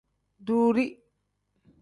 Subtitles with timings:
[0.45, 0.87] Duuri.